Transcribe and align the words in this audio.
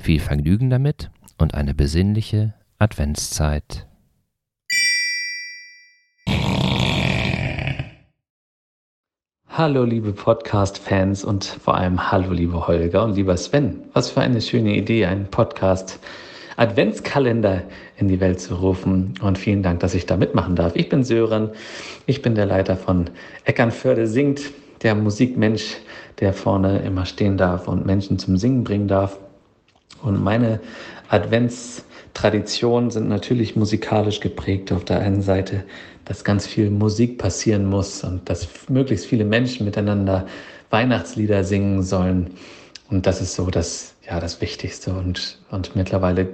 Viel 0.00 0.20
Vergnügen 0.20 0.68
damit 0.68 1.10
und 1.38 1.54
eine 1.54 1.74
besinnliche 1.74 2.54
Adventszeit. 2.78 3.86
Hallo 9.48 9.84
liebe 9.84 10.12
Podcast-Fans 10.12 11.24
und 11.24 11.44
vor 11.44 11.76
allem 11.76 12.10
hallo 12.10 12.32
liebe 12.32 12.66
Holger 12.66 13.04
und 13.04 13.14
lieber 13.14 13.36
Sven. 13.36 13.84
Was 13.92 14.10
für 14.10 14.20
eine 14.20 14.40
schöne 14.40 14.76
Idee, 14.76 15.06
einen 15.06 15.26
Podcast 15.26 16.00
Adventskalender 16.56 17.62
in 17.96 18.08
die 18.08 18.20
Welt 18.20 18.40
zu 18.40 18.56
rufen. 18.56 19.14
Und 19.22 19.38
vielen 19.38 19.62
Dank, 19.62 19.80
dass 19.80 19.94
ich 19.94 20.06
da 20.06 20.16
mitmachen 20.16 20.56
darf. 20.56 20.76
Ich 20.76 20.88
bin 20.88 21.04
Sören, 21.04 21.50
ich 22.06 22.20
bin 22.20 22.34
der 22.34 22.46
Leiter 22.46 22.76
von 22.76 23.10
Eckernförde 23.44 24.06
singt, 24.06 24.42
der 24.82 24.94
Musikmensch, 24.94 25.76
der 26.20 26.32
vorne 26.32 26.80
immer 26.80 27.06
stehen 27.06 27.36
darf 27.36 27.68
und 27.68 27.86
Menschen 27.86 28.18
zum 28.18 28.36
Singen 28.36 28.64
bringen 28.64 28.88
darf. 28.88 29.18
Und 30.02 30.22
meine 30.22 30.60
Adventstraditionen 31.08 32.90
sind 32.90 33.08
natürlich 33.08 33.56
musikalisch 33.56 34.20
geprägt. 34.20 34.72
Auf 34.72 34.84
der 34.84 35.00
einen 35.00 35.22
Seite, 35.22 35.64
dass 36.04 36.24
ganz 36.24 36.46
viel 36.46 36.70
Musik 36.70 37.18
passieren 37.18 37.66
muss 37.66 38.04
und 38.04 38.28
dass 38.28 38.48
möglichst 38.68 39.06
viele 39.06 39.24
Menschen 39.24 39.64
miteinander 39.64 40.26
Weihnachtslieder 40.70 41.44
singen 41.44 41.82
sollen. 41.82 42.32
Und 42.90 43.06
das 43.06 43.20
ist 43.20 43.34
so 43.34 43.50
das, 43.50 43.94
ja, 44.06 44.20
das 44.20 44.40
Wichtigste 44.40 44.92
und, 44.92 45.38
und 45.50 45.74
mittlerweile 45.74 46.28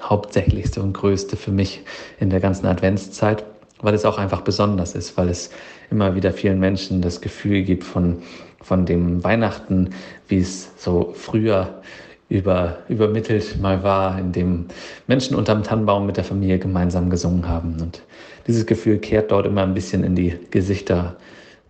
Hauptsächlichste 0.00 0.82
und 0.82 0.92
Größte 0.92 1.36
für 1.36 1.50
mich 1.50 1.82
in 2.20 2.30
der 2.30 2.40
ganzen 2.40 2.66
Adventszeit, 2.66 3.44
weil 3.80 3.94
es 3.94 4.04
auch 4.04 4.18
einfach 4.18 4.42
besonders 4.42 4.94
ist, 4.94 5.16
weil 5.16 5.28
es 5.28 5.50
immer 5.90 6.14
wieder 6.14 6.32
vielen 6.32 6.60
Menschen 6.60 7.02
das 7.02 7.20
Gefühl 7.20 7.62
gibt 7.62 7.84
von, 7.84 8.22
von 8.60 8.86
dem 8.86 9.24
Weihnachten, 9.24 9.90
wie 10.28 10.38
es 10.38 10.70
so 10.76 11.12
früher 11.16 11.82
über, 12.28 12.78
übermittelt 12.88 13.60
mal 13.60 13.82
war, 13.82 14.18
in 14.18 14.32
dem 14.32 14.66
Menschen 15.06 15.36
unterm 15.36 15.62
Tannenbaum 15.62 16.06
mit 16.06 16.16
der 16.16 16.24
Familie 16.24 16.58
gemeinsam 16.58 17.08
gesungen 17.08 17.48
haben. 17.48 17.80
Und 17.80 18.02
dieses 18.46 18.66
Gefühl 18.66 18.98
kehrt 18.98 19.30
dort 19.30 19.46
immer 19.46 19.62
ein 19.62 19.74
bisschen 19.74 20.02
in 20.02 20.16
die 20.16 20.36
Gesichter 20.50 21.16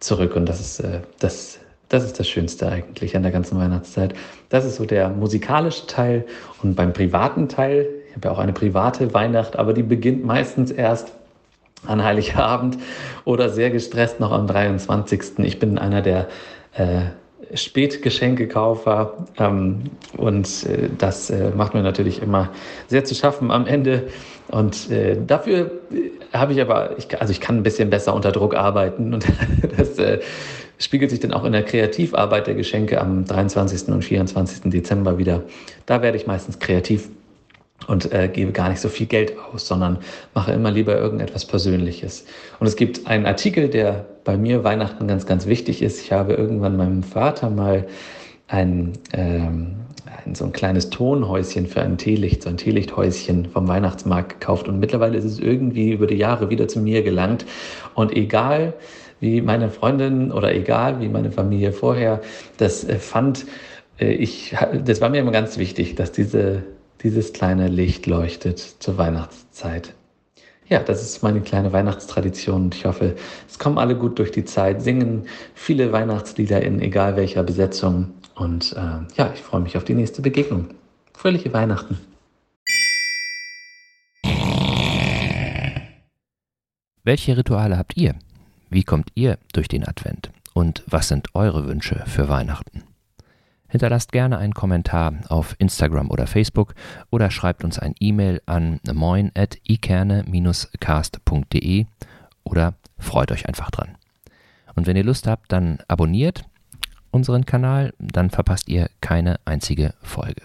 zurück. 0.00 0.34
Und 0.34 0.48
das 0.48 0.60
ist, 0.60 0.80
äh, 0.80 1.00
das, 1.18 1.58
das 1.88 2.04
ist 2.04 2.18
das 2.18 2.28
Schönste 2.28 2.68
eigentlich 2.68 3.14
an 3.16 3.22
der 3.22 3.32
ganzen 3.32 3.58
Weihnachtszeit. 3.58 4.14
Das 4.48 4.64
ist 4.64 4.76
so 4.76 4.86
der 4.86 5.10
musikalische 5.10 5.86
Teil. 5.86 6.24
Und 6.62 6.74
beim 6.74 6.92
privaten 6.92 7.48
Teil, 7.48 7.86
ich 8.08 8.16
habe 8.16 8.28
ja 8.28 8.34
auch 8.34 8.38
eine 8.38 8.52
private 8.54 9.12
Weihnacht, 9.12 9.58
aber 9.58 9.74
die 9.74 9.82
beginnt 9.82 10.24
meistens 10.24 10.70
erst 10.70 11.12
an 11.86 12.02
Heiligabend 12.02 12.78
oder 13.26 13.50
sehr 13.50 13.70
gestresst 13.70 14.20
noch 14.20 14.32
am 14.32 14.46
23. 14.46 15.38
Ich 15.40 15.58
bin 15.58 15.78
einer 15.78 16.00
der 16.00 16.28
äh, 16.74 17.02
Spätgeschenkekaufer 17.54 19.26
ähm, 19.38 19.84
und 20.16 20.66
äh, 20.66 20.88
das 20.96 21.30
äh, 21.30 21.50
macht 21.50 21.74
mir 21.74 21.82
natürlich 21.82 22.22
immer 22.22 22.50
sehr 22.88 23.04
zu 23.04 23.14
schaffen 23.14 23.50
am 23.50 23.66
Ende. 23.66 24.08
Und 24.48 24.90
äh, 24.90 25.16
dafür 25.24 25.70
äh, 25.92 26.10
habe 26.36 26.54
ich 26.54 26.60
aber, 26.60 26.96
ich, 26.98 27.20
also 27.20 27.30
ich 27.30 27.40
kann 27.40 27.58
ein 27.58 27.62
bisschen 27.62 27.90
besser 27.90 28.14
unter 28.14 28.32
Druck 28.32 28.54
arbeiten 28.54 29.12
und 29.12 29.26
das 29.76 29.98
äh, 29.98 30.20
spiegelt 30.78 31.10
sich 31.10 31.20
dann 31.20 31.32
auch 31.32 31.44
in 31.44 31.52
der 31.52 31.62
Kreativarbeit 31.62 32.46
der 32.46 32.54
Geschenke 32.54 33.00
am 33.00 33.24
23. 33.24 33.88
und 33.88 34.02
24. 34.02 34.70
Dezember 34.70 35.18
wieder. 35.18 35.42
Da 35.84 36.02
werde 36.02 36.16
ich 36.16 36.26
meistens 36.26 36.58
kreativ 36.58 37.10
und 37.86 38.12
äh, 38.12 38.28
gebe 38.32 38.52
gar 38.52 38.70
nicht 38.70 38.80
so 38.80 38.88
viel 38.88 39.06
Geld 39.06 39.34
aus, 39.38 39.66
sondern 39.66 39.98
mache 40.34 40.52
immer 40.52 40.70
lieber 40.70 40.96
irgendetwas 40.96 41.44
Persönliches. 41.44 42.24
Und 42.60 42.66
es 42.66 42.76
gibt 42.76 43.06
einen 43.06 43.26
Artikel, 43.26 43.68
der 43.68 44.06
bei 44.26 44.36
mir 44.36 44.64
Weihnachten 44.64 45.08
ganz, 45.08 45.24
ganz 45.24 45.46
wichtig 45.46 45.80
ist. 45.80 46.02
Ich 46.02 46.12
habe 46.12 46.34
irgendwann 46.34 46.76
meinem 46.76 47.02
Vater 47.02 47.48
mal 47.48 47.86
ein, 48.48 48.92
ähm, 49.14 49.76
ein 50.24 50.34
so 50.34 50.44
ein 50.44 50.52
kleines 50.52 50.90
Tonhäuschen 50.90 51.66
für 51.66 51.80
ein 51.80 51.96
Teelicht, 51.96 52.42
so 52.42 52.50
ein 52.50 52.58
Teelichthäuschen 52.58 53.46
vom 53.46 53.66
Weihnachtsmarkt 53.68 54.40
gekauft. 54.40 54.68
Und 54.68 54.78
mittlerweile 54.78 55.16
ist 55.16 55.24
es 55.24 55.38
irgendwie 55.38 55.92
über 55.92 56.06
die 56.06 56.16
Jahre 56.16 56.50
wieder 56.50 56.68
zu 56.68 56.80
mir 56.80 57.02
gelangt. 57.02 57.46
Und 57.94 58.14
egal, 58.14 58.74
wie 59.20 59.40
meine 59.40 59.70
Freundin 59.70 60.30
oder 60.30 60.54
egal, 60.54 61.00
wie 61.00 61.08
meine 61.08 61.30
Familie 61.30 61.72
vorher 61.72 62.20
das 62.58 62.84
äh, 62.84 62.96
fand, 62.96 63.46
äh, 63.98 64.12
ich, 64.12 64.54
das 64.84 65.00
war 65.00 65.08
mir 65.08 65.20
immer 65.20 65.32
ganz 65.32 65.56
wichtig, 65.56 65.94
dass 65.94 66.12
diese 66.12 66.64
dieses 67.02 67.32
kleine 67.32 67.68
Licht 67.68 68.06
leuchtet 68.06 68.58
zur 68.58 68.98
Weihnachtszeit. 68.98 69.94
Ja, 70.68 70.80
das 70.80 71.02
ist 71.02 71.22
meine 71.22 71.40
kleine 71.42 71.72
Weihnachtstradition 71.72 72.64
und 72.64 72.74
ich 72.74 72.86
hoffe, 72.86 73.14
es 73.48 73.58
kommen 73.58 73.78
alle 73.78 73.96
gut 73.96 74.18
durch 74.18 74.32
die 74.32 74.44
Zeit, 74.44 74.82
singen 74.82 75.26
viele 75.54 75.92
Weihnachtslieder 75.92 76.60
in 76.60 76.80
egal 76.80 77.16
welcher 77.16 77.44
Besetzung 77.44 78.14
und 78.34 78.72
äh, 78.72 79.16
ja, 79.16 79.32
ich 79.32 79.42
freue 79.42 79.60
mich 79.60 79.76
auf 79.76 79.84
die 79.84 79.94
nächste 79.94 80.22
Begegnung. 80.22 80.70
Fröhliche 81.14 81.52
Weihnachten. 81.52 81.98
Welche 87.04 87.36
Rituale 87.36 87.78
habt 87.78 87.96
ihr? 87.96 88.16
Wie 88.68 88.82
kommt 88.82 89.10
ihr 89.14 89.38
durch 89.52 89.68
den 89.68 89.86
Advent? 89.86 90.30
Und 90.52 90.82
was 90.88 91.06
sind 91.06 91.28
eure 91.34 91.68
Wünsche 91.68 92.02
für 92.06 92.28
Weihnachten? 92.28 92.75
Hinterlasst 93.76 94.10
gerne 94.10 94.38
einen 94.38 94.54
Kommentar 94.54 95.12
auf 95.28 95.54
Instagram 95.58 96.10
oder 96.10 96.26
Facebook 96.26 96.74
oder 97.10 97.30
schreibt 97.30 97.62
uns 97.62 97.78
ein 97.78 97.94
E-Mail 98.00 98.40
an 98.46 98.80
moin.ikerne-cast.de 98.90 101.84
oder 102.42 102.72
freut 102.96 103.32
euch 103.32 103.46
einfach 103.46 103.70
dran. 103.70 103.98
Und 104.74 104.86
wenn 104.86 104.96
ihr 104.96 105.04
Lust 105.04 105.26
habt, 105.26 105.52
dann 105.52 105.80
abonniert 105.88 106.46
unseren 107.10 107.44
Kanal, 107.44 107.92
dann 107.98 108.30
verpasst 108.30 108.70
ihr 108.70 108.88
keine 109.02 109.38
einzige 109.44 109.92
Folge. 110.00 110.44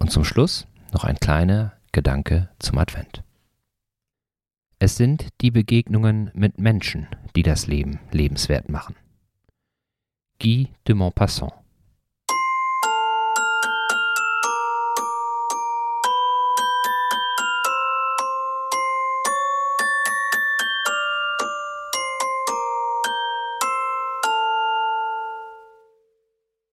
Und 0.00 0.10
zum 0.10 0.24
Schluss 0.24 0.66
noch 0.92 1.04
ein 1.04 1.20
kleiner 1.20 1.74
Gedanke 1.92 2.48
zum 2.58 2.78
Advent. 2.78 3.22
Es 4.80 4.96
sind 4.96 5.28
die 5.40 5.52
Begegnungen 5.52 6.32
mit 6.34 6.58
Menschen, 6.58 7.06
die 7.36 7.44
das 7.44 7.68
Leben 7.68 8.00
lebenswert 8.10 8.68
machen. 8.68 8.96
Guy 10.40 10.70
de 10.88 10.96
Maupassant 10.96 11.59